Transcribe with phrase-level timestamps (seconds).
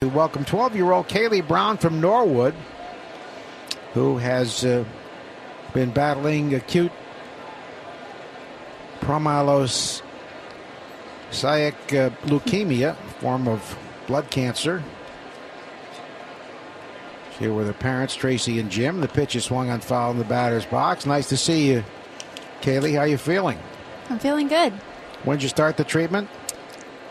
[0.00, 2.54] We welcome 12 year old Kaylee Brown from Norwood,
[3.94, 4.84] who has uh,
[5.74, 6.92] been battling acute
[9.00, 10.02] promyelocytic
[11.32, 13.76] uh, leukemia, a form of
[14.06, 14.84] blood cancer.
[17.40, 19.00] Here with her parents, Tracy and Jim.
[19.00, 21.06] The pitch is swung on foul in the batter's box.
[21.06, 21.84] Nice to see you,
[22.60, 22.94] Kaylee.
[22.94, 23.58] How are you feeling?
[24.08, 24.72] I'm feeling good.
[25.24, 26.30] When did you start the treatment?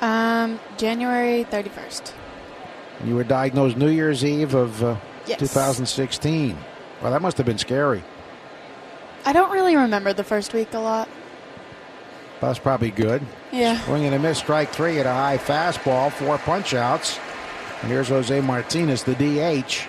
[0.00, 2.12] Um, January 31st.
[3.04, 4.96] You were diagnosed New Year's Eve of uh,
[5.26, 5.38] Yes.
[5.40, 6.56] 2016.
[7.02, 8.02] Well, that must have been scary.
[9.24, 11.08] I don't really remember the first week a lot.
[12.40, 13.22] That's probably good.
[13.50, 13.80] Yeah.
[13.80, 17.18] Swing and a miss, strike three at a high fastball, four punch outs.
[17.82, 19.88] And here's Jose Martinez, the DH.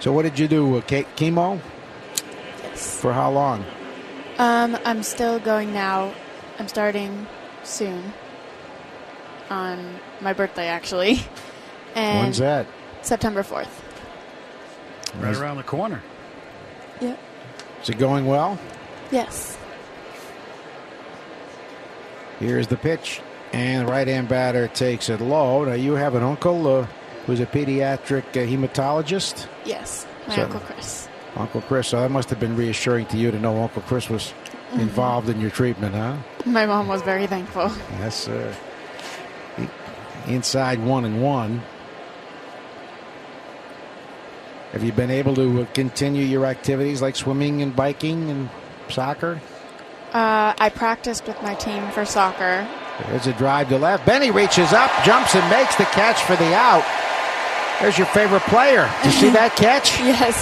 [0.00, 0.76] So, what did you do?
[0.78, 1.60] Uh, chemo?
[2.62, 3.00] Yes.
[3.00, 3.64] For how long?
[4.38, 6.12] Um, I'm still going now.
[6.58, 7.26] I'm starting
[7.62, 8.12] soon.
[9.50, 11.20] On my birthday, actually.
[11.94, 12.66] And When's that?
[13.02, 13.68] September 4th.
[15.20, 16.02] Right around the corner.
[17.00, 17.18] Yep.
[17.82, 18.58] Is it going well?
[19.10, 19.56] Yes.
[22.40, 23.20] Here's the pitch.
[23.52, 25.64] And the right hand batter takes it low.
[25.64, 26.86] Now, you have an uncle uh,
[27.26, 29.46] who's a pediatric uh, hematologist.
[29.64, 30.06] Yes.
[30.26, 31.08] My So- Uncle Chris.
[31.36, 31.88] Uncle Chris.
[31.88, 34.32] So, that must have been reassuring to you to know Uncle Chris was
[34.74, 36.16] involved in your treatment, huh?
[36.46, 37.70] My mom was very thankful.
[37.98, 38.54] Yes, sir.
[40.26, 41.62] Inside one and one.
[44.74, 48.50] Have you been able to uh, continue your activities like swimming and biking and
[48.88, 49.40] soccer?
[50.12, 52.66] Uh, I practiced with my team for soccer.
[53.06, 54.04] There's a drive to left.
[54.04, 56.84] Benny reaches up, jumps, and makes the catch for the out.
[57.80, 58.92] There's your favorite player.
[59.04, 59.96] Did you see that catch?
[60.00, 60.34] Yes.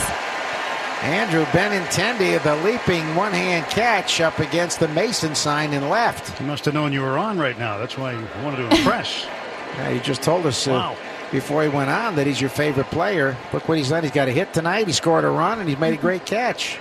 [1.03, 6.39] Andrew Benintendi, of the leaping one hand catch up against the Mason sign in left.
[6.39, 7.77] He must have known you were on right now.
[7.77, 9.27] That's why you wanted to impress.
[9.75, 10.97] Yeah, he just told us uh, Wow.
[11.32, 13.37] Before he went on that he's your favorite player.
[13.54, 14.03] Look what he's done.
[14.03, 14.87] He's got a hit tonight.
[14.87, 16.78] He scored a run, and he's made a great catch.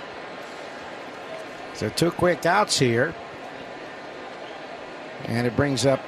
[1.74, 3.14] So two quick outs here.
[5.24, 6.00] And it brings up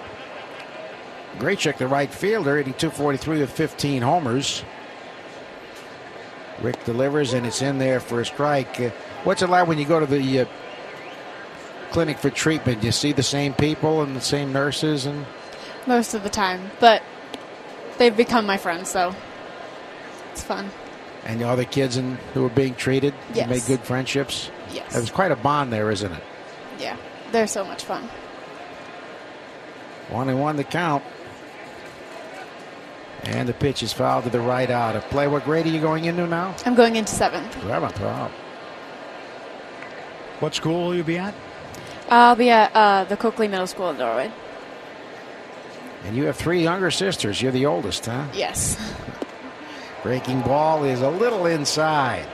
[1.39, 4.63] Grichuk, the right fielder, hitting 243 with 15 homers.
[6.61, 8.79] Rick delivers, and it's in there for a strike.
[8.79, 8.91] Uh,
[9.25, 10.45] what's it like when you go to the uh,
[11.91, 12.85] clinic for treatment?
[12.85, 15.25] You see the same people and the same nurses and
[15.87, 16.71] Most of the time.
[16.79, 17.03] But
[17.99, 19.15] they've become my friends, so
[20.33, 20.71] it's fun.
[21.25, 23.15] and all the other kids in, who are being treated.
[23.31, 23.49] You Yes.
[23.49, 24.51] made good friendships.
[24.73, 24.93] Yes.
[24.93, 26.23] There's quite a bond there, isn't it?
[26.79, 26.97] Yeah.
[27.33, 28.09] They're so much fun.
[30.11, 31.03] One and one to count.
[33.25, 35.27] And the pitch is fouled to the right out of play.
[35.27, 36.55] What grade are you going into now?
[36.67, 37.55] I'm going into seventh.
[37.63, 37.99] Seventh.
[38.01, 38.31] Wow.
[40.41, 41.33] what school will you be at?
[42.11, 44.31] I'll be at uh, the Coakley Middle School in Norwood.
[46.05, 47.41] And you have three younger sisters.
[47.41, 48.27] You're the oldest, huh?
[48.35, 48.79] Yes.
[50.03, 52.27] Breaking ball is a little inside.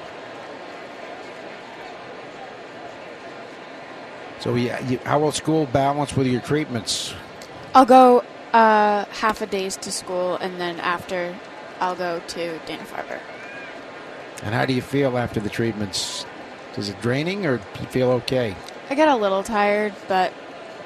[4.40, 7.14] So, yeah, you, how will school balance with your treatments?
[7.74, 11.36] I'll go uh, half a days to school, and then after,
[11.78, 13.20] I'll go to Dana Farber.
[14.42, 16.24] And how do you feel after the treatments?
[16.76, 18.56] Is it draining or do you feel okay?
[18.88, 20.32] I get a little tired, but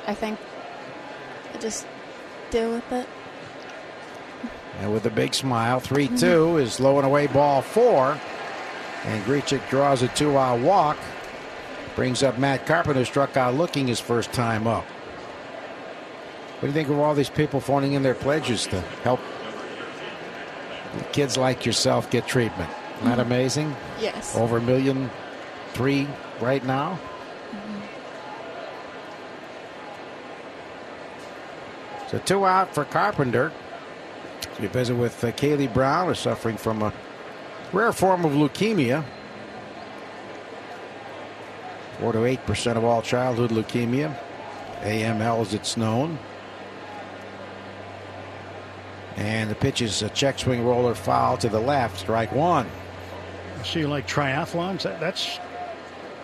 [0.06, 0.38] I think
[1.54, 1.86] I just
[2.54, 3.08] deal with it.
[4.78, 6.58] And with a big smile, 3 2 mm-hmm.
[6.58, 8.18] is low and away ball four.
[9.04, 10.96] And Grichuk draws a two out walk.
[11.96, 14.84] Brings up Matt Carpenter, struck out looking his first time up.
[14.84, 19.20] What do you think of all these people phoning in their pledges to help
[21.12, 22.70] kids like yourself get treatment?
[22.96, 23.32] Isn't that mm-hmm.
[23.32, 23.76] amazing?
[24.00, 24.36] Yes.
[24.36, 25.10] Over a million
[25.72, 26.08] three
[26.40, 26.98] right now.
[32.14, 33.50] So two out for Carpenter.
[34.60, 36.92] We visit with uh, Kaylee Brown, who's suffering from a
[37.72, 39.04] rare form of leukemia.
[41.98, 44.16] Four to eight percent of all childhood leukemia,
[44.82, 46.16] AML as it's known.
[49.16, 52.68] And the pitch is a check swing roller foul to the left, strike one.
[53.58, 54.82] I see you like triathlons.
[54.82, 55.40] That, that's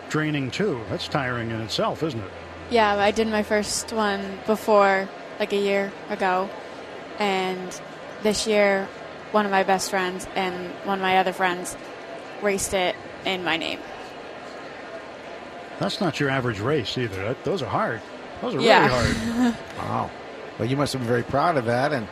[0.09, 0.81] draining too.
[0.89, 2.31] That's tiring in itself, isn't it?
[2.71, 5.09] Yeah, I did my first one before,
[5.41, 6.49] like a year ago,
[7.19, 7.81] and
[8.23, 8.87] this year,
[9.33, 10.55] one of my best friends and
[10.87, 11.77] one of my other friends
[12.43, 12.95] raced it
[13.25, 13.81] in my name.
[15.79, 17.25] That's not your average race either.
[17.25, 18.03] That, those are hard.
[18.43, 18.87] Those are Yeah.
[19.03, 19.55] really hard.
[19.79, 20.11] Wow.
[20.59, 22.07] Well, you must have been very proud of that, and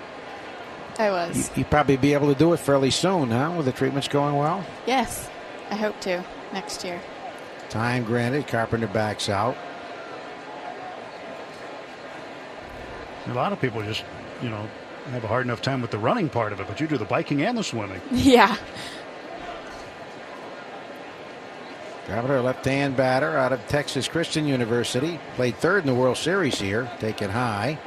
[0.99, 1.51] I you, was.
[1.55, 3.53] you probably be able to do it fairly soon, huh?
[3.55, 4.65] With the treatments going well.
[4.87, 5.29] Yes,
[5.71, 6.99] I hope to next year.
[7.69, 8.47] Time granted.
[8.49, 9.55] Carpenter backs out.
[13.29, 14.05] A lot of people just,
[14.43, 14.67] you know,
[15.11, 17.05] have a hard enough time with the running part of it, but you do the
[17.05, 18.01] biking and the swimming.
[18.13, 18.57] Yeah.
[22.07, 26.91] Carpenter, left-hand batter out of Texas Christian University, played third in the World Series here,
[27.01, 27.79] taken high.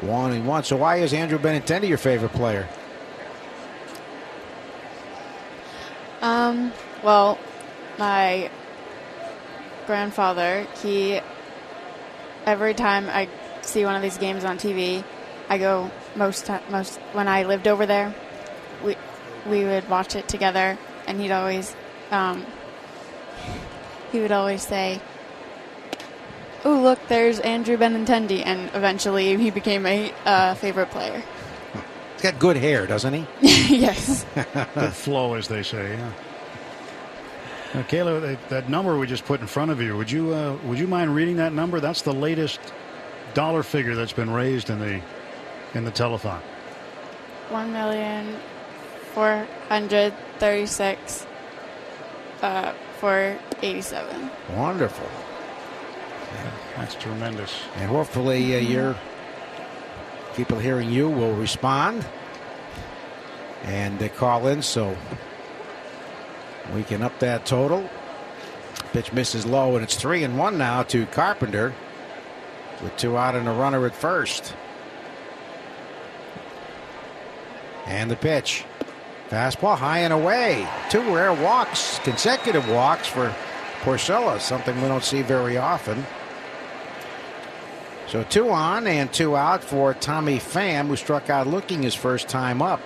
[0.00, 0.62] One and one.
[0.62, 2.68] So why is Andrew Benintendi your favorite player?
[6.22, 6.72] Um,
[7.02, 7.36] well,
[7.98, 8.48] my
[9.86, 11.20] grandfather, he
[12.46, 13.28] every time I
[13.70, 15.04] see one of these games on TV,
[15.48, 18.14] I go most most when I lived over there,
[18.84, 18.96] we
[19.46, 21.74] we would watch it together and he'd always
[22.10, 22.44] um
[24.12, 25.00] he would always say
[26.62, 31.22] Oh, look, there's Andrew Benintendi, and eventually he became a uh, favorite player.
[32.12, 33.26] He's got good hair, doesn't he?
[33.76, 34.26] yes.
[34.74, 35.96] Good flow, as they say.
[35.96, 36.12] Yeah.
[37.72, 40.56] Now, Kayla, that, that number we just put in front of you, would you uh,
[40.64, 41.80] would you mind reading that number?
[41.80, 42.60] That's the latest
[43.34, 45.00] dollar figure that's been raised in the
[45.74, 46.40] in the telethon.
[47.50, 48.36] One million
[49.14, 51.26] four hundred thirty-six
[52.42, 54.30] uh, for eighty-seven.
[54.54, 55.08] Wonderful.
[56.76, 57.52] That's tremendous.
[57.76, 58.96] And hopefully, uh, your
[60.34, 62.06] people hearing you will respond
[63.64, 64.96] and uh, call in so
[66.74, 67.88] we can up that total.
[68.92, 71.74] Pitch misses low, and it's three and one now to Carpenter
[72.82, 74.54] with two out and a runner at first.
[77.86, 78.64] And the pitch.
[79.28, 80.66] Fastball high and away.
[80.90, 83.34] Two rare walks, consecutive walks for
[83.82, 86.04] Porcello, something we don't see very often.
[88.08, 92.28] So two on and two out for Tommy Pham, who struck out looking his first
[92.28, 92.80] time up.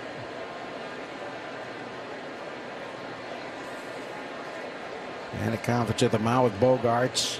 [5.39, 7.39] And a conference at the mound with Bogaerts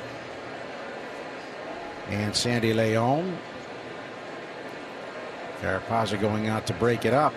[2.09, 3.37] and Sandy Leon.
[5.61, 7.33] Carapazza going out to break it up.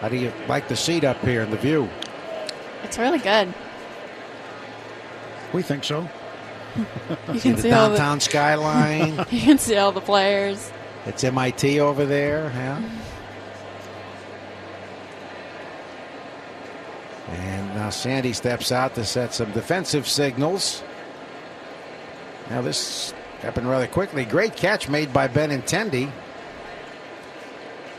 [0.00, 1.88] How do you like the seat up here and the view?
[2.84, 3.52] It's really good.
[5.52, 6.08] We think so.
[7.32, 9.26] You can the see all the downtown skyline.
[9.30, 10.70] you can see all the players.
[11.06, 12.44] it's MIT over there.
[12.54, 12.82] Yeah.
[17.28, 20.82] And now Sandy steps out to set some defensive signals.
[22.50, 24.24] Now this happened rather quickly.
[24.24, 26.10] Great catch made by Benintendi.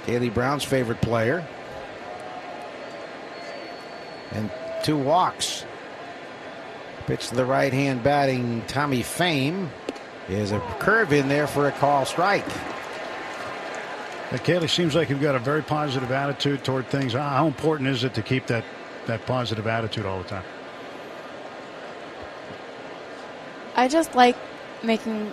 [0.06, 1.48] Kaylee Brown's favorite player.
[4.32, 4.52] And
[4.84, 5.66] two walks.
[7.06, 9.70] Pitch to the right hand batting Tommy Pham.
[10.28, 12.46] Is a curve in there for a call strike.
[14.32, 17.14] Uh, Kaylee seems like you've got a very positive attitude toward things.
[17.14, 18.64] How important is it to keep that
[19.08, 20.44] that positive attitude all the time?
[23.80, 24.36] I just like
[24.84, 25.32] making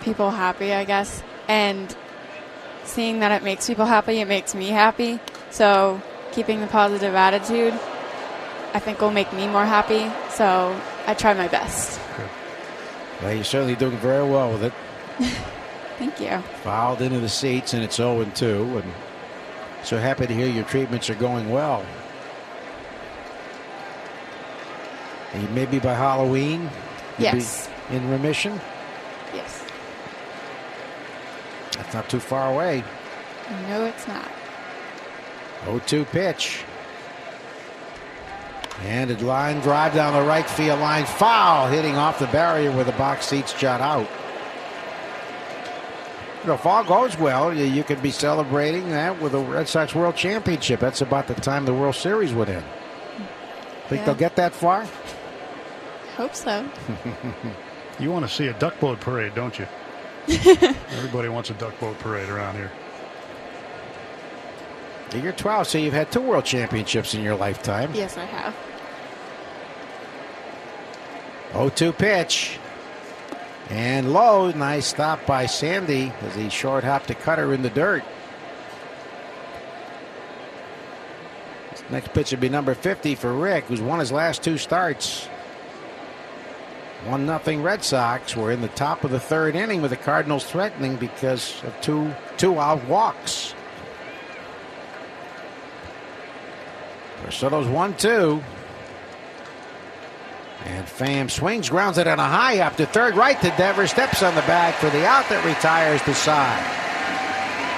[0.00, 1.94] people happy, I guess, and
[2.82, 5.20] seeing that it makes people happy, it makes me happy.
[5.50, 6.02] So
[6.32, 7.74] keeping the positive attitude,
[8.74, 10.10] I think will make me more happy.
[10.30, 10.76] So
[11.06, 12.00] I try my best.
[13.22, 14.72] Well, you're certainly doing very well with it.
[15.98, 16.38] Thank you.
[16.64, 18.78] Fouled into the seats, and it's 0 2.
[18.82, 18.92] And
[19.84, 21.86] so happy to hear your treatments are going well.
[25.34, 26.68] And maybe by Halloween,
[27.18, 27.68] Yes.
[27.90, 28.60] In remission.
[29.34, 29.62] Yes.
[31.72, 32.82] That's not too far away.
[33.68, 34.28] No, it's not.
[35.64, 36.64] 0 2 pitch.
[38.82, 41.06] And a line drive down the right field line.
[41.06, 44.06] Foul hitting off the barrier where the box seats jut out.
[46.42, 49.66] You know, if all goes well, you, you could be celebrating that with a Red
[49.66, 50.78] Sox World Championship.
[50.78, 52.64] That's about the time the World Series would end.
[53.88, 54.06] Think Yeah.
[54.06, 54.86] they'll get that far?
[56.16, 56.68] Hope so.
[57.98, 59.66] You want to see a duck boat parade, don't you?
[60.28, 62.70] Everybody wants a duck boat parade around here.
[65.14, 67.90] You're 12, so you've had two World Championships in your lifetime.
[67.94, 68.54] Yes, I have.
[71.52, 72.58] 0 2 pitch.
[73.70, 78.04] And low, nice stop by Sandy as he short hopped to cutter in the dirt.
[81.88, 85.28] Next pitch would be number 50 for Rick, who's won his last two starts.
[87.06, 88.36] One nothing Red Sox.
[88.36, 92.12] We're in the top of the third inning with the Cardinals threatening because of two
[92.36, 93.54] two out walks.
[97.30, 98.42] Soto's one two.
[100.64, 104.24] And Pham swings, grounds it on a high up to third, right to Devers, steps
[104.24, 106.60] on the bag for the out that retires the side.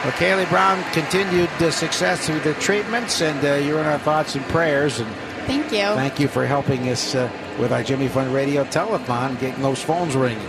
[0.05, 4.37] Well, Kaylee Brown continued the success through the treatments, and uh, you're in our thoughts
[4.37, 5.01] and prayers.
[5.01, 5.11] And
[5.49, 5.79] Thank you.
[5.79, 10.15] thank you for helping us uh, with our Jimmy Fund Radio telethon, getting those phones
[10.15, 10.47] ringing.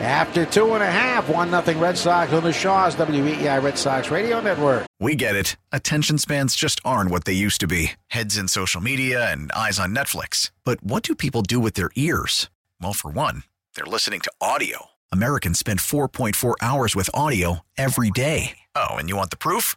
[0.00, 4.10] After two and a half, one nothing Red Sox on the Shaw's WEEI Red Sox
[4.10, 4.86] Radio Network.
[4.98, 5.56] We get it.
[5.72, 9.78] Attention spans just aren't what they used to be heads in social media and eyes
[9.78, 10.50] on Netflix.
[10.64, 12.48] But what do people do with their ears?
[12.80, 13.42] Well, for one,
[13.74, 14.86] they're listening to audio.
[15.12, 18.58] Americans spend 4.4 hours with audio every day.
[18.74, 19.76] Oh, and you want the proof?